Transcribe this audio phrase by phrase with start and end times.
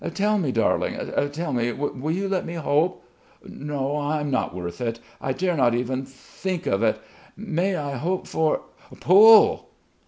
[0.15, 0.97] Tell me, darling,
[1.31, 3.03] tell me will you let me hope?
[3.45, 3.99] No!
[3.99, 4.99] I'm not worth it.
[5.21, 6.97] I dare not even think of it
[7.37, 8.61] may I hope for....
[8.99, 9.69] Pull!